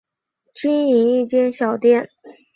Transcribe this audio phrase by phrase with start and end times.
[0.55, 2.09] 经营一间小店